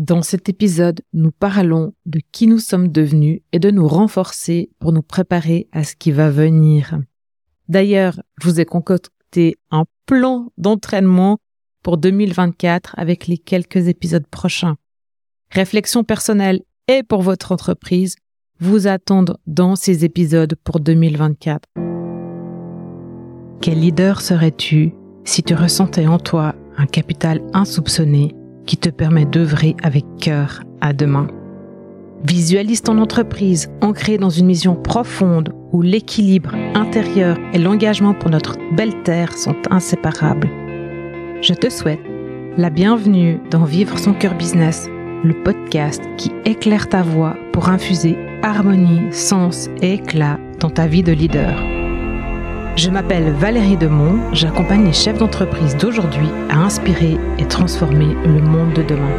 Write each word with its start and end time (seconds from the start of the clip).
Dans 0.00 0.22
cet 0.22 0.48
épisode, 0.48 1.02
nous 1.12 1.30
parlons 1.30 1.92
de 2.06 2.22
qui 2.32 2.46
nous 2.46 2.58
sommes 2.58 2.88
devenus 2.88 3.42
et 3.52 3.58
de 3.58 3.70
nous 3.70 3.86
renforcer 3.86 4.70
pour 4.78 4.92
nous 4.92 5.02
préparer 5.02 5.68
à 5.72 5.84
ce 5.84 5.94
qui 5.94 6.10
va 6.10 6.30
venir. 6.30 6.98
D'ailleurs, 7.68 8.18
je 8.40 8.48
vous 8.48 8.60
ai 8.60 8.64
concocté 8.64 9.58
un 9.70 9.84
plan 10.06 10.52
d'entraînement 10.56 11.36
pour 11.82 11.98
2024 11.98 12.94
avec 12.96 13.26
les 13.26 13.36
quelques 13.36 13.88
épisodes 13.88 14.26
prochains. 14.26 14.76
Réflexion 15.50 16.02
personnelle 16.02 16.62
et 16.88 17.02
pour 17.02 17.20
votre 17.20 17.52
entreprise 17.52 18.16
vous 18.58 18.86
attendent 18.86 19.36
dans 19.46 19.76
ces 19.76 20.06
épisodes 20.06 20.54
pour 20.64 20.80
2024. 20.80 21.68
Quel 23.60 23.80
leader 23.80 24.22
serais-tu 24.22 24.94
si 25.24 25.42
tu 25.42 25.52
ressentais 25.52 26.06
en 26.06 26.18
toi 26.18 26.54
un 26.78 26.86
capital 26.86 27.42
insoupçonné 27.52 28.34
qui 28.66 28.76
te 28.76 28.88
permet 28.88 29.24
d'œuvrer 29.24 29.76
avec 29.82 30.04
cœur 30.20 30.62
à 30.80 30.92
demain. 30.92 31.28
Visualise 32.24 32.82
ton 32.82 32.98
entreprise 32.98 33.70
ancrée 33.80 34.18
dans 34.18 34.30
une 34.30 34.46
mission 34.46 34.74
profonde 34.74 35.52
où 35.72 35.82
l'équilibre 35.82 36.54
intérieur 36.74 37.38
et 37.52 37.58
l'engagement 37.58 38.14
pour 38.14 38.30
notre 38.30 38.58
belle 38.76 39.02
terre 39.02 39.36
sont 39.36 39.56
inséparables. 39.70 40.48
Je 41.40 41.54
te 41.54 41.70
souhaite 41.70 42.00
la 42.58 42.68
bienvenue 42.68 43.40
dans 43.50 43.64
Vivre 43.64 43.98
son 43.98 44.12
cœur 44.12 44.34
business, 44.34 44.88
le 45.24 45.32
podcast 45.42 46.02
qui 46.18 46.30
éclaire 46.44 46.88
ta 46.88 47.02
voix 47.02 47.36
pour 47.52 47.68
infuser 47.68 48.16
harmonie, 48.42 49.12
sens 49.12 49.68
et 49.80 49.94
éclat 49.94 50.38
dans 50.58 50.70
ta 50.70 50.86
vie 50.86 51.02
de 51.02 51.12
leader. 51.12 51.79
Je 52.76 52.88
m'appelle 52.88 53.32
Valérie 53.32 53.76
Demont, 53.76 54.20
j'accompagne 54.32 54.86
les 54.86 54.92
chefs 54.92 55.18
d'entreprise 55.18 55.76
d'aujourd'hui 55.76 56.28
à 56.48 56.58
inspirer 56.58 57.18
et 57.38 57.44
transformer 57.44 58.14
le 58.24 58.40
monde 58.40 58.72
de 58.72 58.82
demain. 58.82 59.10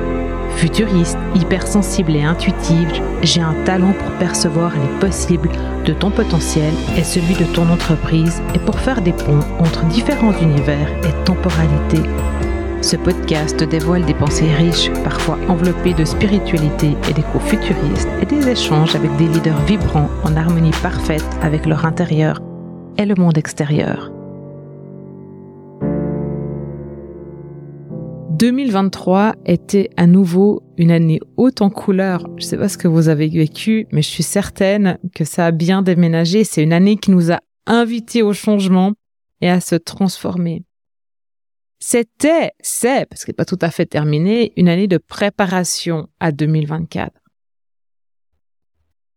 Futuriste, 0.56 1.18
hypersensible 1.36 2.16
et 2.16 2.24
intuitive, 2.24 2.90
j'ai 3.24 3.42
un 3.42 3.54
talent 3.66 3.94
pour 3.94 4.12
percevoir 4.14 4.74
les 4.74 5.00
possibles 5.00 5.50
de 5.86 5.94
ton 5.94 6.12
potentiel 6.12 6.74
et 6.98 7.04
celui 7.04 7.34
de 7.36 7.46
ton 7.54 7.70
entreprise 7.70 8.42
et 8.56 8.60
pour 8.60 8.80
faire 8.80 9.02
des 9.02 9.14
ponts 9.14 9.40
entre 9.60 9.86
différents 9.86 10.38
univers 10.40 10.90
et 11.04 11.24
temporalités. 11.26 12.10
Ce 12.82 12.96
podcast 12.96 13.64
dévoile 13.64 14.06
des 14.06 14.16
pensées 14.16 14.52
riches, 14.52 14.92
parfois 15.04 15.38
enveloppées 15.50 15.94
de 15.94 16.06
spiritualité 16.06 16.96
et 17.10 17.14
d'écho 17.14 17.40
futuristes, 17.40 18.10
et 18.22 18.26
des 18.26 18.50
échanges 18.50 18.96
avec 18.96 19.16
des 19.18 19.28
leaders 19.28 19.62
vibrants 19.66 20.10
en 20.24 20.36
harmonie 20.36 20.72
parfaite 20.82 21.26
avec 21.44 21.68
leur 21.68 21.86
intérieur 21.86 22.42
et 22.98 23.06
le 23.06 23.16
monde 23.16 23.38
extérieur. 23.38 24.12
2023 28.42 29.36
était 29.46 29.92
à 29.98 30.08
nouveau 30.08 30.64
une 30.78 30.90
année 30.90 31.20
haute 31.38 31.62
en 31.62 31.70
couleurs. 31.70 32.28
Je 32.38 32.46
sais 32.46 32.58
pas 32.58 32.70
ce 32.70 32.78
que 32.80 32.88
vous 32.88 33.08
avez 33.08 33.28
vécu, 33.28 33.86
mais 33.92 34.02
je 34.02 34.10
suis 34.10 34.24
certaine 34.24 34.98
que 35.14 35.26
ça 35.26 35.46
a 35.46 35.52
bien 35.52 35.84
déménagé. 35.84 36.44
C'est 36.44 36.64
une 36.64 36.74
année 36.74 36.98
qui 36.98 37.12
nous 37.12 37.32
a 37.32 37.40
invités 37.68 38.24
au 38.24 38.34
changement 38.34 38.94
et 39.42 39.50
à 39.50 39.62
se 39.62 39.76
transformer. 39.76 40.64
C'était, 41.78 42.54
c'est, 42.62 43.06
parce 43.08 43.26
que 43.26 43.30
n'est 43.30 43.36
pas 43.36 43.46
tout 43.46 43.60
à 43.62 43.70
fait 43.70 43.86
terminé, 43.86 44.54
une 44.58 44.70
année 44.70 44.88
de 44.88 44.98
préparation 44.98 46.08
à 46.20 46.32
2024. 46.32 47.21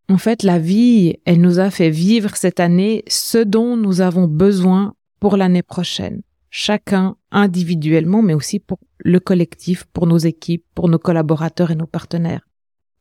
En 0.09 0.19
fait, 0.19 0.43
la 0.43 0.59
vie, 0.59 1.15
elle 1.25 1.41
nous 1.41 1.59
a 1.59 1.71
fait 1.71 1.91
vivre 1.91 2.37
cette 2.37 2.61
année 2.61 3.05
ce 3.09 3.39
dont 3.39 3.77
nous 3.77 4.01
avons 4.01 4.27
besoin 4.27 4.95
pour 5.19 5.37
l'année 5.37 5.63
prochaine. 5.63 6.23
Chacun 6.51 7.17
individuellement, 7.31 8.23
mais 8.23 8.35
aussi 8.35 8.61
pour 8.61 8.79
le 8.99 9.19
collectif, 9.19 9.85
pour 9.93 10.07
nos 10.07 10.19
équipes, 10.19 10.65
pour 10.75 10.89
nos 10.89 10.99
collaborateurs 10.99 11.71
et 11.71 11.75
nos 11.75 11.87
partenaires. 11.87 12.47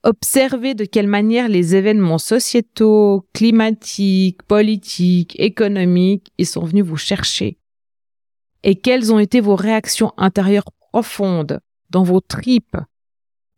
Observez 0.04 0.76
de 0.76 0.86
quelle 0.86 1.08
manière 1.08 1.50
les 1.50 1.76
événements 1.76 2.18
sociétaux, 2.18 3.26
climatiques, 3.34 4.44
politiques, 4.44 5.40
économiques, 5.40 6.31
ils 6.38 6.46
sont 6.46 6.66
venus 6.66 6.84
vous 6.84 6.97
chercher. 6.97 7.58
Et 8.64 8.75
quelles 8.75 9.14
ont 9.14 9.20
été 9.20 9.40
vos 9.40 9.56
réactions 9.56 10.14
intérieures 10.18 10.72
profondes 10.91 11.59
dans 11.90 12.03
vos 12.03 12.22
tripes? 12.22 12.78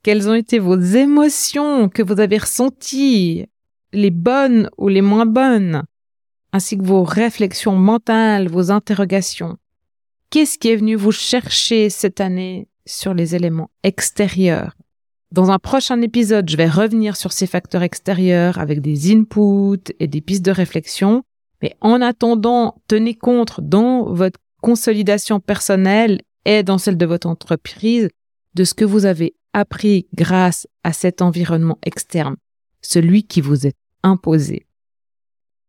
Quelles 0.06 0.30
ont 0.30 0.36
été 0.36 0.60
vos 0.60 0.80
émotions 0.80 1.90
que 1.90 2.04
vous 2.04 2.20
avez 2.20 2.38
ressenties, 2.38 3.48
les 3.92 4.12
bonnes 4.12 4.70
ou 4.78 4.88
les 4.88 5.02
moins 5.02 5.26
bonnes, 5.26 5.82
ainsi 6.52 6.78
que 6.78 6.84
vos 6.84 7.04
réflexions 7.04 7.76
mentales, 7.76 8.48
vos 8.48 8.70
interrogations? 8.70 9.58
Qu'est-ce 10.30 10.60
qui 10.60 10.70
est 10.70 10.76
venu 10.76 10.94
vous 10.94 11.12
chercher 11.12 11.90
cette 11.90 12.22
année 12.22 12.68
sur 12.86 13.16
les 13.16 13.34
éléments 13.34 13.72
extérieurs? 13.82 14.76
Dans 15.32 15.50
un 15.50 15.58
prochain 15.58 16.00
épisode, 16.04 16.52
je 16.52 16.58
vais 16.58 16.70
revenir 16.70 17.16
sur 17.16 17.34
ces 17.34 17.48
facteurs 17.48 17.82
extérieurs 17.82 18.60
avec 18.60 18.82
des 18.82 19.12
inputs 19.12 19.92
et 20.00 20.06
des 20.08 20.22
pistes 20.22 20.46
de 20.46 20.52
réflexion. 20.52 21.24
Mais 21.64 21.76
en 21.82 22.00
attendant, 22.00 22.76
tenez 22.88 23.16
compte 23.16 23.60
dans 23.60 24.14
votre 24.14 24.40
consolidation 24.62 25.40
personnelle 25.40 26.22
et 26.46 26.62
dans 26.62 26.78
celle 26.78 26.98
de 26.98 27.08
votre 27.08 27.26
entreprise 27.26 28.08
de 28.54 28.64
ce 28.64 28.76
que 28.76 28.86
vous 28.86 29.06
avez 29.06 29.34
appris 29.56 30.08
grâce 30.14 30.68
à 30.84 30.94
cet 30.94 31.22
environnement 31.22 31.80
externe, 31.84 32.36
celui 32.82 33.24
qui 33.24 33.42
vous 33.42 33.66
est 33.66 33.78
imposé. 34.04 34.68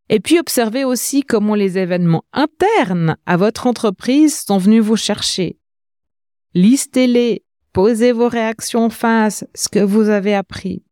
Et 0.09 0.21
puis 0.21 0.39
observez 0.39 0.85
aussi 0.85 1.23
comment 1.23 1.55
les 1.55 1.79
événements 1.79 2.25
internes 2.33 3.17
à 3.27 3.37
votre 3.37 3.67
entreprise 3.67 4.39
sont 4.41 4.59
venus 4.59 4.83
vous 4.83 4.97
chercher. 4.97 5.59
Listez-les, 6.55 7.45
posez 7.73 8.13
vos 8.13 8.29
réactions 8.29 8.91
face, 8.91 9.45
ce 9.55 9.69
que 9.69 9.79
vous 9.79 10.09
avez 10.09 10.35
appris. 10.35 10.85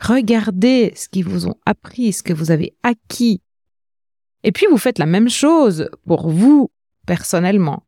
Regardez 0.00 0.92
ce 0.96 1.08
qu'ils 1.08 1.26
vous 1.26 1.46
ont 1.46 1.56
appris, 1.66 2.12
ce 2.12 2.22
que 2.22 2.32
vous 2.32 2.50
avez 2.50 2.74
acquis. 2.82 3.42
Et 4.42 4.52
puis 4.52 4.66
vous 4.70 4.78
faites 4.78 4.98
la 4.98 5.06
même 5.06 5.28
chose 5.28 5.90
pour 6.06 6.30
vous 6.30 6.70
personnellement. 7.06 7.84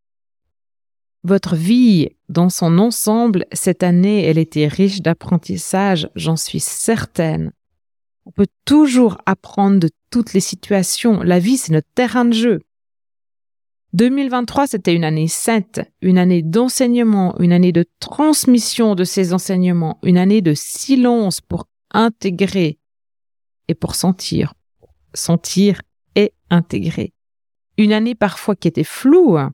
Votre 1.25 1.55
vie 1.55 2.09
dans 2.29 2.49
son 2.49 2.79
ensemble, 2.79 3.47
cette 3.53 3.85
année, 3.85 4.25
elle 4.25 4.39
était 4.39 4.67
riche 4.67 5.03
d'apprentissage, 5.03 6.09
j'en 6.17 6.37
suis 6.37 6.59
certaine. 6.59 7.53
On 8.27 8.33
peut 8.33 8.49
toujours 8.65 9.19
apprendre 9.25 9.79
de 9.79 9.91
toutes 10.11 10.33
les 10.33 10.41
situations. 10.41 11.23
La 11.23 11.39
vie, 11.39 11.57
c'est 11.57 11.73
notre 11.73 11.89
terrain 11.95 12.25
de 12.25 12.33
jeu. 12.33 12.61
2023, 13.93 14.67
c'était 14.67 14.95
une 14.95 15.05
année 15.05 15.29
sainte, 15.29 15.81
une 16.01 16.19
année 16.19 16.43
d'enseignement, 16.43 17.39
une 17.39 17.53
année 17.53 17.73
de 17.73 17.85
transmission 18.01 18.95
de 18.95 19.05
ces 19.05 19.33
enseignements, 19.33 19.99
une 20.03 20.19
année 20.19 20.41
de 20.41 20.55
silence 20.55 21.41
pour 21.41 21.67
intégrer 21.93 22.79
et 23.69 23.75
pour 23.75 23.95
sentir. 23.95 24.55
Sentir 25.15 25.83
et 26.17 26.33
intégrer. 26.51 27.13
Une 27.77 27.93
année 27.93 28.15
parfois 28.15 28.57
qui 28.57 28.67
était 28.67 28.83
floue, 28.83 29.37
hein 29.37 29.53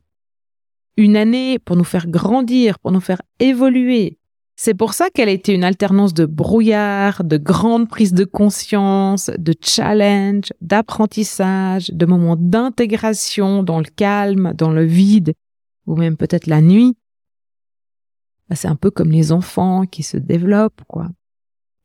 une 0.98 1.16
année 1.16 1.60
pour 1.60 1.76
nous 1.76 1.84
faire 1.84 2.08
grandir, 2.08 2.80
pour 2.80 2.90
nous 2.90 3.00
faire 3.00 3.22
évoluer. 3.38 4.18
C'est 4.56 4.74
pour 4.74 4.94
ça 4.94 5.10
qu'elle 5.10 5.28
a 5.28 5.32
été 5.32 5.54
une 5.54 5.62
alternance 5.62 6.12
de 6.12 6.26
brouillard, 6.26 7.22
de 7.22 7.36
grande 7.36 7.88
prise 7.88 8.12
de 8.12 8.24
conscience, 8.24 9.30
de 9.38 9.54
challenge, 9.62 10.52
d'apprentissage, 10.60 11.90
de 11.90 12.04
moments 12.04 12.34
d'intégration 12.36 13.62
dans 13.62 13.78
le 13.78 13.84
calme, 13.84 14.52
dans 14.58 14.72
le 14.72 14.84
vide, 14.84 15.34
ou 15.86 15.94
même 15.94 16.16
peut-être 16.16 16.48
la 16.48 16.60
nuit. 16.60 16.96
Bah, 18.48 18.56
c'est 18.56 18.66
un 18.66 18.74
peu 18.74 18.90
comme 18.90 19.12
les 19.12 19.30
enfants 19.30 19.86
qui 19.86 20.02
se 20.02 20.16
développent, 20.16 20.82
quoi. 20.88 21.08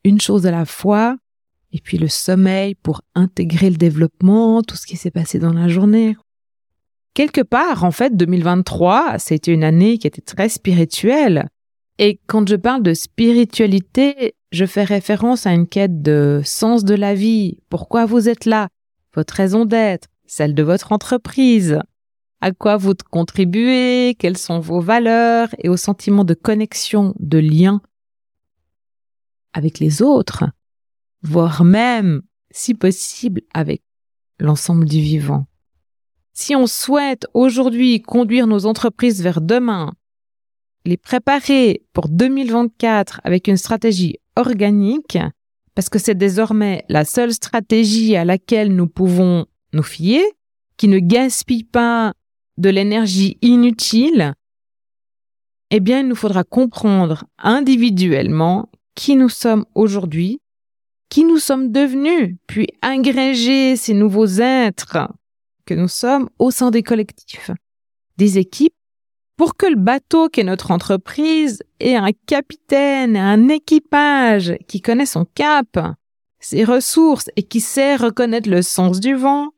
Une 0.04 0.20
chose 0.20 0.48
à 0.48 0.52
la 0.52 0.66
fois, 0.66 1.18
et 1.72 1.80
puis 1.80 2.00
le 2.00 2.08
sommeil 2.08 2.74
pour 2.74 3.04
intégrer 3.14 3.70
le 3.70 3.78
développement, 3.78 4.64
tout 4.64 4.76
ce 4.76 4.88
qui 4.88 4.98
s'est 4.98 5.12
passé 5.12 5.38
dans 5.38 5.54
la 5.54 5.68
journée 5.68 6.16
quelque 7.14 7.42
part, 7.42 7.84
en 7.84 7.92
fait, 7.92 8.16
2023, 8.16 9.20
c'était 9.20 9.54
une 9.54 9.64
année 9.64 9.98
qui 9.98 10.08
était 10.08 10.22
très 10.22 10.50
spirituelle. 10.50 11.50
Et 12.00 12.20
quand 12.28 12.48
je 12.48 12.56
parle 12.56 12.84
de 12.84 12.94
spiritualité, 12.94 14.36
je 14.52 14.66
fais 14.66 14.84
référence 14.84 15.46
à 15.46 15.54
une 15.54 15.68
quête 15.68 16.02
de 16.02 16.42
sens 16.44 16.84
de 16.84 16.96
la 16.96 17.14
vie. 17.14 17.60
Pourquoi 17.70 18.06
vous 18.06 18.30
êtes 18.30 18.46
là? 18.46 18.68
Votre 19.16 19.36
raison 19.36 19.66
d'être, 19.66 20.08
celle 20.26 20.56
de 20.56 20.64
votre 20.64 20.92
entreprise. 20.92 21.80
À 22.42 22.52
quoi 22.52 22.78
vous 22.78 22.94
contribuez? 23.10 24.16
Quelles 24.18 24.38
sont 24.38 24.60
vos 24.60 24.82
valeurs? 24.82 25.50
Et 25.60 25.70
au 25.70 25.78
sentiment 25.78 26.24
de 26.24 26.34
connexion, 26.34 27.14
de 27.20 27.38
lien 27.38 27.82
avec 29.54 29.80
les 29.80 30.02
autres, 30.02 30.46
voire 31.22 31.64
même, 31.64 32.24
si 32.50 32.74
possible, 32.74 33.42
avec 33.54 33.84
l'ensemble 34.40 34.86
du 34.86 35.00
vivant. 35.00 35.46
Si 36.34 36.56
on 36.56 36.66
souhaite 36.66 37.28
aujourd'hui 37.36 38.02
conduire 38.02 38.48
nos 38.48 38.66
entreprises 38.66 39.22
vers 39.22 39.40
demain, 39.40 39.94
les 40.84 40.98
préparer 40.98 41.84
pour 41.94 42.10
2024 42.10 43.22
avec 43.24 43.48
une 43.48 43.58
stratégie 43.58 44.18
organique, 44.36 45.20
parce 45.76 45.90
que 45.90 46.00
c'est 46.00 46.16
désormais 46.16 46.86
la 46.90 47.06
seule 47.06 47.34
stratégie 47.34 48.16
à 48.16 48.26
laquelle 48.26 48.76
nous 48.76 48.88
pouvons 48.88 49.46
nous 49.74 49.84
fier, 49.84 50.24
qui 50.76 50.88
ne 50.88 50.98
gaspille 50.98 51.64
pas 51.64 52.14
de 52.58 52.70
l'énergie 52.70 53.38
inutile, 53.44 54.34
eh 55.70 55.80
bien, 55.80 56.02
il 56.02 56.08
nous 56.08 56.16
faudra 56.16 56.44
comprendre 56.44 57.26
individuellement 57.38 58.70
qui 58.96 59.16
nous 59.16 59.30
sommes 59.30 59.66
aujourd'hui, 59.76 60.40
qui 61.10 61.26
nous 61.26 61.38
sommes 61.38 61.72
devenus, 61.72 62.38
puis 62.48 62.68
agréger 62.82 63.76
ces 63.76 63.94
nouveaux 63.94 64.40
êtres 64.40 64.98
que 65.66 65.74
nous 65.74 65.88
sommes 65.88 66.30
au 66.40 66.52
sein 66.52 66.72
des 66.72 66.84
collectifs, 66.84 67.52
des 68.18 68.38
équipes, 68.38 68.74
pour 69.36 69.56
que 69.56 69.66
le 69.66 69.76
bateau 69.76 70.30
qu'est 70.30 70.44
notre 70.44 70.72
entreprise 70.72 71.64
ait 71.80 71.96
un 71.96 72.12
capitaine, 72.28 73.18
un 73.18 73.48
équipage 73.50 74.56
qui 74.68 74.82
connaît 74.82 75.06
son 75.06 75.26
cap, 75.26 75.80
ses 76.40 76.64
ressources 76.64 77.30
et 77.36 77.44
qui 77.44 77.62
sait 77.62 77.96
reconnaître 77.96 78.50
le 78.50 78.62
sens 78.62 79.00
du 79.00 79.16
vent 79.16 79.50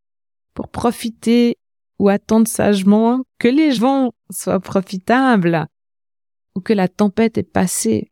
pour 0.54 0.70
profiter 0.70 1.58
ou 2.00 2.10
attendre 2.10 2.48
sagement 2.48 3.24
que 3.40 3.48
les 3.48 3.72
vents 3.72 4.14
soient 4.30 4.60
profitables 4.60 5.68
ou 6.56 6.62
que 6.62 6.74
la 6.74 6.88
tempête 6.88 7.38
est 7.38 7.44
passée. 7.44 8.12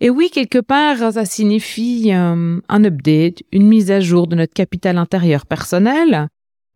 Et 0.00 0.08
oui, 0.08 0.30
quelque 0.30 0.60
part, 0.60 1.12
ça 1.12 1.24
signifie 1.24 2.12
euh, 2.12 2.60
un 2.68 2.84
update, 2.84 3.42
une 3.52 3.68
mise 3.68 3.90
à 3.90 4.00
jour 4.00 4.26
de 4.26 4.36
notre 4.36 4.54
capital 4.54 4.96
intérieur 4.96 5.44
personnel 5.44 6.28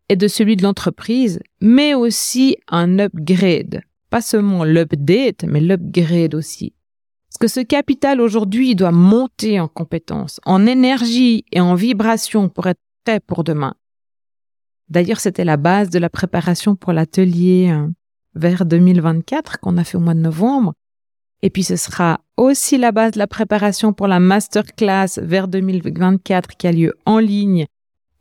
et 0.09 0.15
de 0.15 0.27
celui 0.27 0.55
de 0.55 0.63
l'entreprise, 0.63 1.39
mais 1.61 1.93
aussi 1.93 2.57
un 2.67 2.99
upgrade. 2.99 3.81
Pas 4.09 4.21
seulement 4.21 4.63
l'update, 4.63 5.43
mais 5.47 5.61
l'upgrade 5.61 6.35
aussi. 6.35 6.73
Parce 7.29 7.51
que 7.51 7.59
ce 7.59 7.65
capital 7.65 8.21
aujourd'hui 8.21 8.75
doit 8.75 8.91
monter 8.91 9.59
en 9.59 9.67
compétences, 9.67 10.39
en 10.45 10.65
énergie 10.65 11.43
et 11.51 11.59
en 11.59 11.75
vibration 11.75 12.49
pour 12.49 12.67
être 12.67 12.79
prêt 13.03 13.19
pour 13.19 13.43
demain. 13.43 13.75
D'ailleurs, 14.89 15.19
c'était 15.19 15.43
la 15.43 15.57
base 15.57 15.89
de 15.89 15.99
la 15.99 16.09
préparation 16.09 16.75
pour 16.75 16.93
l'atelier 16.93 17.71
euh, 17.71 17.87
vers 18.35 18.65
2024 18.65 19.59
qu'on 19.59 19.77
a 19.77 19.83
fait 19.83 19.97
au 19.97 20.01
mois 20.01 20.13
de 20.13 20.19
novembre. 20.19 20.73
Et 21.41 21.49
puis 21.49 21.63
ce 21.63 21.75
sera 21.75 22.21
aussi 22.37 22.77
la 22.77 22.91
base 22.91 23.11
de 23.11 23.19
la 23.19 23.27
préparation 23.27 23.93
pour 23.93 24.07
la 24.07 24.19
masterclass 24.19 25.19
vers 25.21 25.47
2024 25.47 26.55
qui 26.57 26.67
a 26.67 26.71
lieu 26.71 26.93
en 27.05 27.19
ligne 27.19 27.65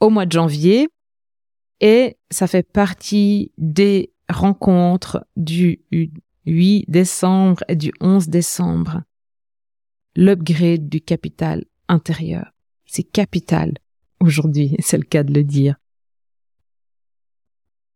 au 0.00 0.10
mois 0.10 0.26
de 0.26 0.32
janvier. 0.32 0.88
Et 1.81 2.17
ça 2.31 2.47
fait 2.47 2.62
partie 2.62 3.53
des 3.59 4.12
rencontres 4.29 5.26
du 5.37 5.81
8 6.47 6.85
décembre 6.88 7.62
et 7.69 7.76
du 7.76 7.93
11 8.00 8.29
décembre. 8.29 9.03
L'upgrade 10.17 10.88
du 10.88 11.00
capital 11.00 11.65
intérieur. 11.88 12.53
C'est 12.87 13.03
capital 13.03 13.75
aujourd'hui, 14.21 14.76
c'est 14.81 14.99
le 14.99 15.05
cas 15.05 15.23
de 15.23 15.32
le 15.32 15.44
dire. 15.44 15.76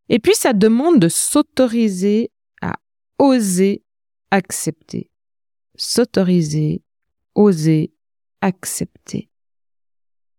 Et 0.09 0.19
puis 0.19 0.33
ça 0.35 0.53
demande 0.53 0.99
de 0.99 1.07
s'autoriser 1.07 2.31
à 2.61 2.73
oser 3.19 3.83
accepter. 4.31 5.11
S'autoriser, 5.75 6.83
oser 7.35 7.93
accepter. 8.41 9.29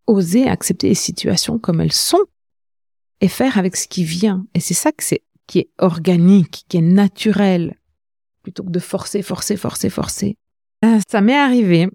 Oser 0.07 0.47
accepter 0.47 0.89
les 0.89 0.95
situations 0.95 1.57
comme 1.57 1.79
elles 1.79 1.93
sont 1.93 2.25
et 3.21 3.27
faire 3.27 3.57
avec 3.57 3.75
ce 3.77 3.87
qui 3.87 4.03
vient. 4.03 4.45
Et 4.53 4.59
c'est 4.59 4.73
ça 4.73 4.91
que 4.91 5.03
c'est, 5.03 5.23
qui 5.47 5.59
est 5.59 5.69
organique, 5.77 6.65
qui 6.67 6.77
est 6.77 6.81
naturel 6.81 7.77
plutôt 8.43 8.63
que 8.63 8.71
de 8.71 8.79
forcer, 8.79 9.21
forcer, 9.21 9.55
forcer, 9.55 9.89
forcer. 9.89 10.37
Euh, 10.83 10.99
ça 11.07 11.21
m'est 11.21 11.37
arrivé. 11.37 11.87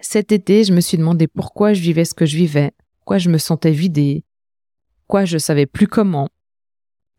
Cet 0.00 0.32
été, 0.32 0.64
je 0.64 0.72
me 0.72 0.80
suis 0.80 0.96
demandé 0.96 1.28
pourquoi 1.28 1.74
je 1.74 1.82
vivais 1.82 2.06
ce 2.06 2.14
que 2.14 2.24
je 2.24 2.36
vivais, 2.36 2.72
pourquoi 2.98 3.18
je 3.18 3.28
me 3.28 3.36
sentais 3.36 3.72
vidée, 3.72 4.24
pourquoi 5.00 5.26
je 5.26 5.36
savais 5.36 5.66
plus 5.66 5.86
comment. 5.86 6.30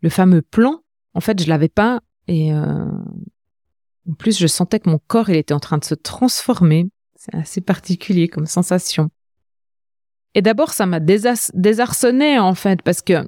Le 0.02 0.10
fameux 0.10 0.42
plan, 0.42 0.82
en 1.14 1.22
fait, 1.22 1.42
je 1.42 1.48
l'avais 1.48 1.70
pas 1.70 2.02
et 2.28 2.52
euh, 2.54 2.86
en 4.10 4.14
plus, 4.14 4.40
je 4.40 4.48
sentais 4.48 4.80
que 4.80 4.90
mon 4.90 5.00
corps, 5.08 5.30
il 5.30 5.36
était 5.36 5.54
en 5.54 5.60
train 5.60 5.78
de 5.78 5.84
se 5.84 5.94
transformer. 5.94 6.90
C'est 7.16 7.36
assez 7.36 7.62
particulier 7.62 8.28
comme 8.28 8.48
sensation. 8.48 9.12
Et 10.36 10.42
d'abord, 10.42 10.72
ça 10.72 10.86
m'a 10.86 11.00
désarçonné 11.00 12.39
en 12.39 12.54
fait 12.54 12.81
parce 12.81 13.01
que 13.01 13.28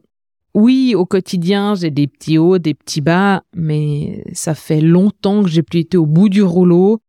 oui, 0.53 0.93
au 0.95 1.05
quotidien, 1.05 1.73
j'ai 1.75 1.89
des 1.89 2.07
petits 2.07 2.37
hauts, 2.37 2.59
des 2.59 2.75
petits 2.75 3.01
bas, 3.01 3.43
mais 3.55 4.23
ça 4.33 4.53
fait 4.53 4.81
longtemps 4.81 5.43
que 5.43 5.49
j'ai 5.49 5.63
plus 5.63 5.79
été 5.79 5.97
au 5.97 6.05
bout 6.05 6.29
du 6.29 6.43
rouleau, 6.43 7.01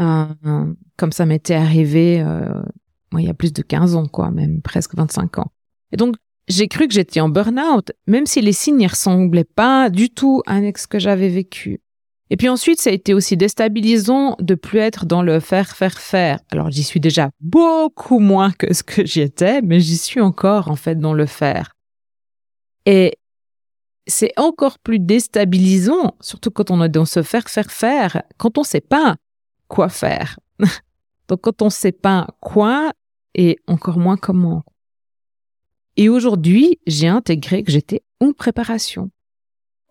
euh, 0.00 0.26
comme 0.96 1.12
ça 1.12 1.24
m'était 1.24 1.54
arrivé 1.54 2.20
euh, 2.20 2.60
il 3.18 3.24
y 3.24 3.28
a 3.28 3.34
plus 3.34 3.52
de 3.52 3.62
15 3.62 3.96
ans, 3.96 4.06
quoi, 4.06 4.30
même 4.30 4.62
presque 4.62 4.94
25 4.94 5.38
ans. 5.38 5.50
Et 5.92 5.96
donc, 5.96 6.16
j'ai 6.48 6.68
cru 6.68 6.88
que 6.88 6.94
j'étais 6.94 7.20
en 7.20 7.28
burn-out, 7.28 7.92
même 8.06 8.26
si 8.26 8.40
les 8.40 8.52
signes 8.52 8.82
ne 8.82 8.88
ressemblaient 8.88 9.44
pas 9.44 9.90
du 9.90 10.10
tout 10.10 10.42
à 10.46 10.60
ce 10.76 10.86
que 10.86 10.98
j'avais 10.98 11.28
vécu. 11.28 11.80
Et 12.30 12.36
puis 12.36 12.48
ensuite, 12.48 12.80
ça 12.80 12.90
a 12.90 12.92
été 12.92 13.12
aussi 13.12 13.36
déstabilisant 13.36 14.36
de 14.38 14.54
plus 14.54 14.78
être 14.78 15.04
dans 15.04 15.22
le 15.22 15.40
faire, 15.40 15.76
faire, 15.76 15.98
faire. 15.98 16.38
Alors, 16.52 16.70
j'y 16.70 16.84
suis 16.84 17.00
déjà 17.00 17.30
beaucoup 17.40 18.20
moins 18.20 18.52
que 18.52 18.72
ce 18.72 18.84
que 18.84 19.04
j'y 19.04 19.20
étais, 19.20 19.60
mais 19.62 19.80
j'y 19.80 19.98
suis 19.98 20.20
encore, 20.20 20.70
en 20.70 20.76
fait, 20.76 20.94
dans 20.94 21.12
le 21.12 21.26
faire. 21.26 21.72
Et 22.86 23.18
c'est 24.06 24.32
encore 24.36 24.78
plus 24.78 25.00
déstabilisant, 25.00 26.16
surtout 26.20 26.50
quand 26.50 26.70
on 26.70 26.82
est 26.82 26.88
dans 26.88 27.04
ce 27.04 27.22
faire, 27.22 27.48
faire, 27.48 27.70
faire, 27.70 28.22
quand 28.38 28.58
on 28.58 28.62
ne 28.62 28.66
sait 28.66 28.80
pas 28.80 29.16
quoi 29.68 29.88
faire. 29.88 30.38
Donc 31.28 31.42
quand 31.42 31.62
on 31.62 31.66
ne 31.66 31.70
sait 31.70 31.92
pas 31.92 32.28
quoi 32.40 32.92
et 33.34 33.58
encore 33.66 33.98
moins 33.98 34.16
comment. 34.16 34.64
Et 35.96 36.08
aujourd'hui, 36.08 36.78
j'ai 36.86 37.08
intégré 37.08 37.62
que 37.62 37.70
j'étais 37.70 38.02
en 38.20 38.32
préparation, 38.32 39.10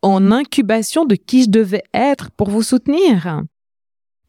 en 0.01 0.31
incubation 0.31 1.05
de 1.05 1.15
qui 1.15 1.43
je 1.43 1.49
devais 1.49 1.83
être 1.93 2.31
pour 2.31 2.49
vous 2.49 2.63
soutenir. 2.63 3.43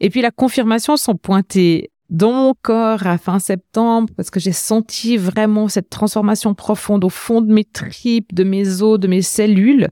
Et 0.01 0.11
puis 0.11 0.23
la 0.23 0.31
confirmation 0.31 0.97
sont 0.97 1.17
pointées 1.17 1.91
dans 2.09 2.33
mon 2.33 2.55
corps 2.61 3.07
à 3.07 3.19
fin 3.19 3.39
septembre 3.39 4.13
parce 4.17 4.31
que 4.31 4.41
j'ai 4.41 4.53
senti 4.53 5.17
vraiment 5.17 5.69
cette 5.69 5.91
transformation 5.91 6.55
profonde 6.55 7.05
au 7.05 7.09
fond 7.09 7.41
de 7.41 7.53
mes 7.53 7.65
tripes, 7.65 8.35
de 8.35 8.45
mes 8.45 8.83
os, 8.83 8.99
de 8.99 9.07
mes 9.07 9.23
cellules, 9.23 9.89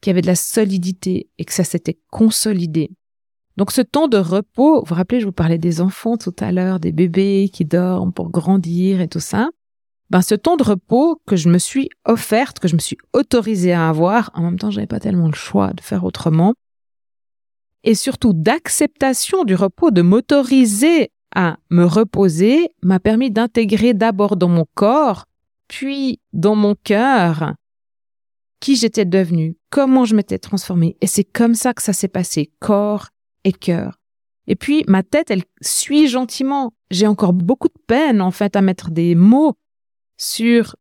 qui 0.00 0.10
avait 0.10 0.22
de 0.22 0.26
la 0.26 0.34
solidité 0.34 1.28
et 1.38 1.44
que 1.44 1.52
ça 1.52 1.64
s'était 1.64 1.98
consolidé. 2.10 2.90
Donc 3.56 3.72
ce 3.72 3.82
temps 3.82 4.08
de 4.08 4.18
repos, 4.18 4.80
vous 4.80 4.86
vous 4.86 4.94
rappelez, 4.94 5.20
je 5.20 5.26
vous 5.26 5.32
parlais 5.32 5.58
des 5.58 5.80
enfants 5.80 6.16
tout 6.16 6.34
à 6.38 6.52
l'heure, 6.52 6.80
des 6.80 6.92
bébés 6.92 7.50
qui 7.52 7.64
dorment 7.64 8.12
pour 8.12 8.30
grandir 8.30 9.00
et 9.00 9.08
tout 9.08 9.20
ça. 9.20 9.48
Ben 10.10 10.22
ce 10.22 10.34
temps 10.34 10.56
de 10.56 10.62
repos 10.62 11.20
que 11.26 11.36
je 11.36 11.48
me 11.48 11.58
suis 11.58 11.90
offerte, 12.04 12.58
que 12.58 12.68
je 12.68 12.74
me 12.74 12.80
suis 12.80 12.96
autorisée 13.12 13.72
à 13.72 13.88
avoir, 13.88 14.30
en 14.34 14.42
même 14.42 14.58
temps 14.58 14.70
j'avais 14.70 14.86
pas 14.86 15.00
tellement 15.00 15.26
le 15.26 15.34
choix 15.34 15.72
de 15.72 15.80
faire 15.82 16.04
autrement, 16.04 16.54
et 17.84 17.94
surtout 17.94 18.32
d'acceptation 18.32 19.44
du 19.44 19.54
repos, 19.54 19.90
de 19.90 20.02
m'autoriser 20.02 21.10
à 21.34 21.58
me 21.70 21.84
reposer 21.84 22.70
m'a 22.82 22.98
permis 23.00 23.30
d'intégrer 23.30 23.94
d'abord 23.94 24.36
dans 24.36 24.48
mon 24.48 24.66
corps, 24.74 25.26
puis 25.68 26.20
dans 26.32 26.54
mon 26.54 26.74
cœur, 26.74 27.54
qui 28.60 28.76
j'étais 28.76 29.04
devenue, 29.04 29.56
comment 29.70 30.04
je 30.04 30.16
m'étais 30.16 30.38
transformée. 30.38 30.96
Et 31.00 31.06
c'est 31.06 31.24
comme 31.24 31.54
ça 31.54 31.74
que 31.74 31.82
ça 31.82 31.92
s'est 31.92 32.08
passé, 32.08 32.50
corps 32.58 33.08
et 33.44 33.52
cœur. 33.52 33.98
Et 34.46 34.56
puis 34.56 34.84
ma 34.88 35.02
tête, 35.02 35.30
elle 35.30 35.44
suit 35.60 36.08
gentiment. 36.08 36.72
J'ai 36.90 37.06
encore 37.06 37.34
beaucoup 37.34 37.68
de 37.68 37.82
peine 37.86 38.20
en 38.20 38.30
fait 38.30 38.56
à 38.56 38.62
mettre 38.62 38.90
des 38.90 39.14
mots 39.14 39.54
sur 40.18 40.76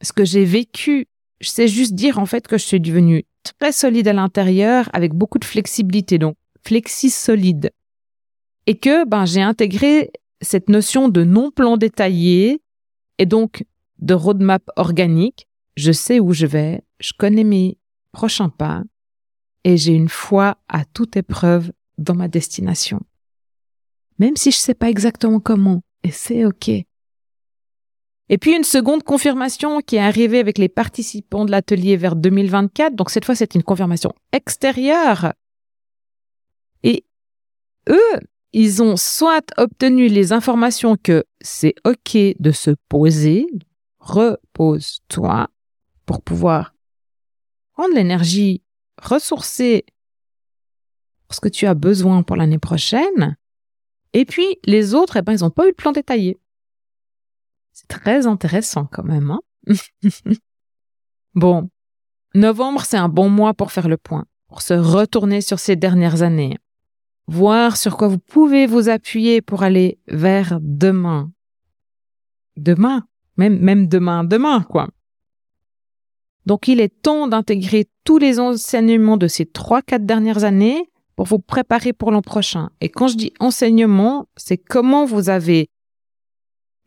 ce 0.00 0.12
que 0.12 0.24
j'ai 0.24 0.44
vécu. 0.44 1.06
Je 1.40 1.48
sais 1.48 1.66
juste 1.66 1.94
dire 1.94 2.18
en 2.18 2.26
fait 2.26 2.46
que 2.46 2.56
je 2.56 2.64
suis 2.64 2.80
devenue 2.80 3.24
très 3.42 3.72
solide 3.72 4.06
à 4.08 4.12
l'intérieur 4.12 4.88
avec 4.92 5.12
beaucoup 5.12 5.38
de 5.38 5.44
flexibilité, 5.44 6.18
donc 6.18 6.36
flexi 6.64 7.10
solide 7.10 7.72
et 8.66 8.78
que 8.78 9.04
ben, 9.04 9.26
j'ai 9.26 9.42
intégré 9.42 10.10
cette 10.40 10.68
notion 10.68 11.08
de 11.08 11.24
non-plan 11.24 11.76
détaillé 11.76 12.62
et 13.18 13.26
donc 13.26 13.64
de 13.98 14.14
roadmap 14.14 14.62
organique. 14.76 15.48
Je 15.76 15.92
sais 15.92 16.20
où 16.20 16.32
je 16.32 16.46
vais, 16.46 16.82
je 17.00 17.12
connais 17.18 17.44
mes 17.44 17.78
prochains 18.12 18.48
pas 18.48 18.82
et 19.64 19.76
j'ai 19.76 19.92
une 19.92 20.08
foi 20.08 20.58
à 20.68 20.84
toute 20.84 21.16
épreuve 21.16 21.72
dans 21.98 22.14
ma 22.14 22.28
destination. 22.28 23.00
Même 24.18 24.36
si 24.36 24.50
je 24.50 24.58
sais 24.58 24.74
pas 24.74 24.90
exactement 24.90 25.40
comment, 25.40 25.82
et 26.02 26.10
c'est 26.10 26.44
ok. 26.44 26.70
Et 28.28 28.38
puis 28.38 28.56
une 28.56 28.64
seconde 28.64 29.02
confirmation 29.02 29.80
qui 29.80 29.96
est 29.96 30.00
arrivée 30.00 30.38
avec 30.38 30.56
les 30.56 30.68
participants 30.68 31.44
de 31.44 31.50
l'atelier 31.50 31.96
vers 31.96 32.16
2024. 32.16 32.94
Donc 32.94 33.10
cette 33.10 33.24
fois, 33.24 33.34
c'est 33.34 33.54
une 33.54 33.62
confirmation 33.62 34.12
extérieure. 34.32 35.34
Et 36.82 37.04
eux, 37.88 38.20
ils 38.52 38.82
ont 38.82 38.96
soit 38.96 39.52
obtenu 39.56 40.08
les 40.08 40.32
informations 40.32 40.96
que 40.96 41.24
c'est 41.40 41.74
OK 41.84 42.16
de 42.38 42.50
se 42.50 42.70
poser, 42.88 43.46
repose-toi, 43.98 45.48
pour 46.06 46.22
pouvoir 46.22 46.74
prendre 47.72 47.94
l'énergie 47.94 48.62
ressourcée 49.02 49.84
pour 51.26 51.34
ce 51.34 51.40
que 51.40 51.48
tu 51.48 51.66
as 51.66 51.74
besoin 51.74 52.22
pour 52.22 52.36
l'année 52.36 52.58
prochaine. 52.58 53.36
Et 54.12 54.24
puis, 54.24 54.58
les 54.64 54.94
autres, 54.94 55.16
eh 55.16 55.22
ben, 55.22 55.32
ils 55.32 55.42
n'ont 55.42 55.50
pas 55.50 55.66
eu 55.66 55.70
de 55.70 55.76
plan 55.76 55.92
détaillé. 55.92 56.38
C'est 57.74 57.88
très 57.88 58.26
intéressant 58.26 58.86
quand 58.90 59.04
même. 59.04 59.30
Hein 59.30 59.40
bon, 61.34 61.68
novembre, 62.34 62.84
c'est 62.86 62.96
un 62.96 63.10
bon 63.10 63.28
mois 63.28 63.52
pour 63.52 63.72
faire 63.72 63.88
le 63.88 63.98
point 63.98 64.24
pour 64.54 64.62
se 64.62 64.74
retourner 64.74 65.40
sur 65.40 65.58
ces 65.58 65.74
dernières 65.74 66.22
années, 66.22 66.58
voir 67.26 67.76
sur 67.76 67.96
quoi 67.96 68.06
vous 68.06 68.20
pouvez 68.20 68.68
vous 68.68 68.88
appuyer 68.88 69.42
pour 69.42 69.64
aller 69.64 69.98
vers 70.06 70.60
demain. 70.60 71.32
Demain, 72.56 73.02
même, 73.36 73.58
même 73.58 73.88
demain, 73.88 74.22
demain, 74.22 74.62
quoi. 74.62 74.88
Donc 76.46 76.68
il 76.68 76.78
est 76.78 77.02
temps 77.02 77.26
d'intégrer 77.26 77.88
tous 78.04 78.18
les 78.18 78.38
enseignements 78.38 79.16
de 79.16 79.26
ces 79.26 79.44
trois, 79.44 79.82
quatre 79.82 80.06
dernières 80.06 80.44
années 80.44 80.88
pour 81.16 81.26
vous 81.26 81.40
préparer 81.40 81.92
pour 81.92 82.12
l'an 82.12 82.22
prochain. 82.22 82.70
Et 82.80 82.90
quand 82.90 83.08
je 83.08 83.16
dis 83.16 83.32
enseignement, 83.40 84.28
c'est 84.36 84.58
comment 84.58 85.04
vous 85.04 85.30
avez 85.30 85.68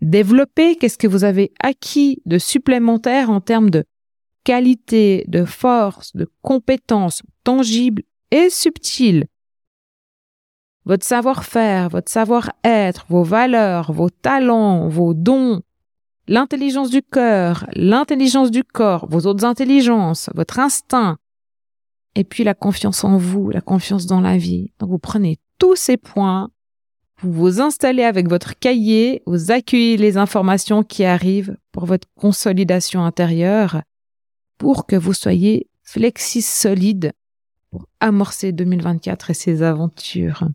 développé, 0.02 0.76
qu'est-ce 0.76 0.98
que 0.98 1.08
vous 1.08 1.24
avez 1.24 1.52
acquis 1.60 2.22
de 2.26 2.38
supplémentaire 2.38 3.30
en 3.30 3.42
termes 3.42 3.70
de 3.70 3.86
qualité, 4.44 5.26
de 5.28 5.46
force, 5.46 6.16
de 6.16 6.30
compétences 6.42 7.22
tangibles 7.44 8.04
et 8.32 8.50
subtiles? 8.50 9.26
Votre 10.86 11.06
savoir-faire, 11.06 11.90
votre 11.90 12.10
savoir-être, 12.10 13.06
vos 13.10 13.24
valeurs, 13.24 13.92
vos 13.92 14.10
talents, 14.10 14.88
vos 14.88 15.14
dons, 15.14 15.62
l'intelligence 16.28 16.90
du 16.90 17.02
cœur, 17.02 17.68
l'intelligence 17.74 18.52
du 18.52 18.64
corps, 18.64 19.08
vos 19.10 19.28
autres 19.28 19.44
intelligences, 19.44 20.30
votre 20.34 20.60
instinct, 20.60 21.18
et 22.16 22.24
puis 22.24 22.44
la 22.44 22.54
confiance 22.54 23.04
en 23.04 23.18
vous, 23.18 23.50
la 23.50 23.62
confiance 23.62 24.06
dans 24.06 24.22
la 24.22 24.38
vie. 24.38 24.72
Donc 24.80 24.90
vous 24.90 24.98
prenez 24.98 25.40
tous 25.60 25.76
ces 25.76 25.98
points, 25.98 26.50
vous 27.22 27.32
vous 27.32 27.62
installez 27.62 28.04
avec 28.04 28.30
votre 28.30 28.58
cahier, 28.58 29.24
vous 29.26 29.52
accueillez 29.52 29.98
les 29.98 30.18
informations 30.18 30.84
qui 30.84 31.04
arrivent 31.04 31.58
pour 31.72 31.86
votre 31.86 32.08
consolidation 32.16 33.04
intérieure, 33.04 33.82
pour 34.58 34.86
que 34.86 34.96
vous 34.96 35.14
soyez 35.14 35.68
flexis 35.82 36.42
solide 36.42 37.14
pour 37.72 37.88
amorcer 38.00 38.52
2024 38.52 39.32
et 39.32 39.34
ses 39.34 39.64
aventures. 39.64 40.48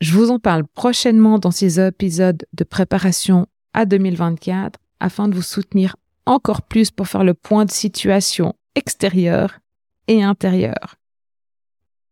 Je 0.00 0.12
vous 0.12 0.30
en 0.30 0.38
parle 0.38 0.66
prochainement 0.66 1.38
dans 1.38 1.50
ces 1.50 1.80
épisodes 1.80 2.44
de 2.52 2.64
préparation 2.64 3.46
à 3.72 3.86
2024 3.86 4.78
afin 5.00 5.28
de 5.28 5.34
vous 5.34 5.42
soutenir 5.42 5.96
encore 6.26 6.62
plus 6.62 6.90
pour 6.90 7.06
faire 7.06 7.24
le 7.24 7.34
point 7.34 7.64
de 7.64 7.70
situation 7.70 8.54
extérieure 8.74 9.60
et 10.08 10.22
intérieure 10.22 10.96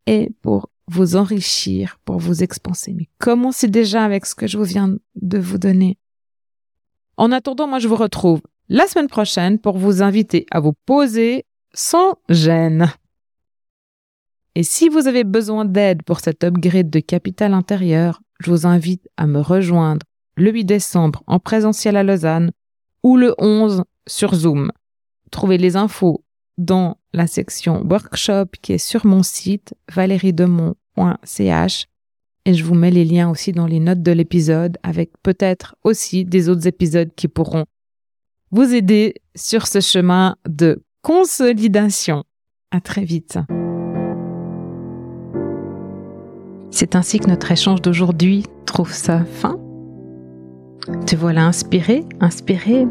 et 0.06 0.30
pour 0.42 0.71
vous 0.88 1.16
enrichir, 1.16 1.98
pour 2.04 2.18
vous 2.18 2.42
expanser. 2.42 2.92
Mais 2.92 3.08
commencez 3.18 3.68
déjà 3.68 4.04
avec 4.04 4.26
ce 4.26 4.34
que 4.34 4.46
je 4.46 4.58
vous 4.58 4.64
viens 4.64 4.96
de 5.14 5.38
vous 5.38 5.58
donner. 5.58 5.98
En 7.16 7.32
attendant, 7.32 7.68
moi 7.68 7.78
je 7.78 7.88
vous 7.88 7.96
retrouve 7.96 8.40
la 8.68 8.86
semaine 8.86 9.08
prochaine 9.08 9.58
pour 9.58 9.78
vous 9.78 10.02
inviter 10.02 10.46
à 10.50 10.60
vous 10.60 10.72
poser 10.72 11.44
sans 11.74 12.16
gêne. 12.28 12.92
Et 14.54 14.62
si 14.62 14.88
vous 14.88 15.06
avez 15.06 15.24
besoin 15.24 15.64
d'aide 15.64 16.02
pour 16.02 16.20
cet 16.20 16.44
upgrade 16.44 16.90
de 16.90 17.00
capital 17.00 17.54
intérieur, 17.54 18.20
je 18.40 18.50
vous 18.50 18.66
invite 18.66 19.08
à 19.16 19.26
me 19.26 19.40
rejoindre 19.40 20.04
le 20.36 20.50
8 20.50 20.64
décembre 20.64 21.22
en 21.26 21.38
présentiel 21.38 21.96
à 21.96 22.02
Lausanne 22.02 22.50
ou 23.02 23.16
le 23.16 23.34
11 23.38 23.84
sur 24.06 24.34
Zoom. 24.34 24.72
Trouvez 25.30 25.58
les 25.58 25.76
infos 25.76 26.24
dans 26.58 26.98
la 27.12 27.26
section 27.26 27.82
workshop 27.88 28.46
qui 28.60 28.72
est 28.72 28.78
sur 28.78 29.06
mon 29.06 29.22
site 29.22 29.74
valeriedemont.ch 29.92 31.86
et 32.44 32.54
je 32.54 32.64
vous 32.64 32.74
mets 32.74 32.90
les 32.90 33.04
liens 33.04 33.30
aussi 33.30 33.52
dans 33.52 33.66
les 33.66 33.80
notes 33.80 34.02
de 34.02 34.12
l'épisode 34.12 34.78
avec 34.82 35.12
peut-être 35.22 35.76
aussi 35.84 36.24
des 36.24 36.48
autres 36.48 36.66
épisodes 36.66 37.10
qui 37.14 37.28
pourront 37.28 37.66
vous 38.50 38.74
aider 38.74 39.14
sur 39.34 39.66
ce 39.66 39.80
chemin 39.80 40.36
de 40.46 40.82
consolidation. 41.02 42.24
À 42.70 42.80
très 42.80 43.04
vite. 43.04 43.38
C'est 46.70 46.96
ainsi 46.96 47.18
que 47.18 47.28
notre 47.28 47.50
échange 47.52 47.82
d'aujourd'hui 47.82 48.44
trouve 48.66 48.92
sa 48.92 49.24
fin. 49.24 49.58
Te 51.06 51.14
voilà 51.14 51.46
inspiré, 51.46 52.04
inspiré. 52.20 52.86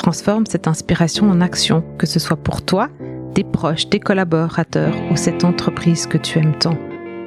Transforme 0.00 0.46
cette 0.46 0.66
inspiration 0.66 1.28
en 1.28 1.42
action, 1.42 1.84
que 1.98 2.06
ce 2.06 2.18
soit 2.18 2.38
pour 2.38 2.62
toi, 2.62 2.88
tes 3.34 3.44
proches, 3.44 3.90
tes 3.90 4.00
collaborateurs 4.00 4.94
ou 5.10 5.16
cette 5.16 5.44
entreprise 5.44 6.06
que 6.06 6.16
tu 6.16 6.38
aimes 6.38 6.56
tant. 6.58 6.78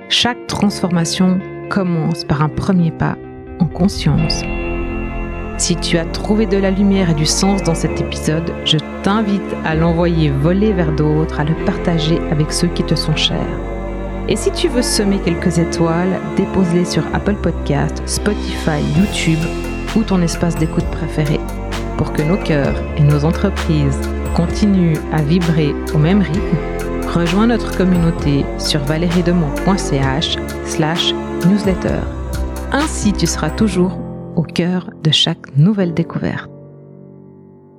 Chaque 0.09 0.47
transformation 0.47 1.39
commence 1.69 2.23
par 2.23 2.41
un 2.41 2.49
premier 2.49 2.89
pas 2.89 3.15
en 3.59 3.67
conscience. 3.67 4.41
Si 5.59 5.75
tu 5.75 5.99
as 5.99 6.05
trouvé 6.05 6.47
de 6.47 6.57
la 6.57 6.71
lumière 6.71 7.11
et 7.11 7.13
du 7.13 7.27
sens 7.27 7.61
dans 7.61 7.75
cet 7.75 8.01
épisode, 8.01 8.51
je 8.65 8.79
t'invite 9.03 9.55
à 9.63 9.75
l'envoyer 9.75 10.31
voler 10.31 10.73
vers 10.73 10.93
d'autres, 10.93 11.41
à 11.41 11.43
le 11.43 11.53
partager 11.65 12.17
avec 12.31 12.51
ceux 12.51 12.69
qui 12.69 12.83
te 12.83 12.95
sont 12.95 13.15
chers. 13.15 13.37
Et 14.27 14.35
si 14.35 14.49
tu 14.49 14.67
veux 14.67 14.81
semer 14.81 15.19
quelques 15.23 15.59
étoiles, 15.59 16.19
dépose-les 16.37 16.85
sur 16.85 17.03
Apple 17.13 17.35
Podcast, 17.35 18.01
Spotify, 18.07 18.81
YouTube 18.97 19.45
ou 19.95 20.01
ton 20.01 20.23
espace 20.23 20.55
d'écoute 20.55 20.87
préféré 20.87 21.39
pour 21.97 22.13
que 22.13 22.21
nos 22.21 22.37
cœurs 22.37 22.75
et 22.97 23.03
nos 23.03 23.25
entreprises 23.25 23.99
continuent 24.35 24.97
à 25.11 25.21
vibrer 25.21 25.73
au 25.93 25.97
même 25.97 26.21
rythme. 26.21 26.57
Rejoins 27.13 27.47
notre 27.47 27.75
communauté 27.77 28.45
sur 28.57 28.79
valeriedemont.ch 28.81 30.37
slash 30.65 31.13
newsletter. 31.47 31.99
Ainsi 32.71 33.13
tu 33.13 33.27
seras 33.27 33.51
toujours 33.51 33.99
au 34.35 34.43
cœur 34.43 34.89
de 35.03 35.11
chaque 35.11 35.55
nouvelle 35.55 35.93
découverte. 35.93 36.49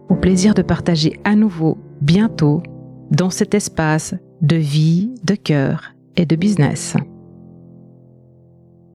Au 0.09 0.15
plaisir 0.15 0.55
de 0.55 0.63
partager 0.63 1.19
à 1.25 1.35
nouveau 1.35 1.79
bientôt 2.01 2.63
dans 3.11 3.31
cet 3.31 3.55
espace 3.55 4.15
de 4.43 4.57
vie, 4.57 5.11
de 5.25 5.35
cœur 5.35 5.95
et 6.17 6.27
de 6.27 6.37
business. 6.37 6.97